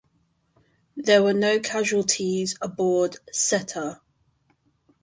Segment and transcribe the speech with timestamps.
[0.97, 4.01] There were no casualties aboard "Setter".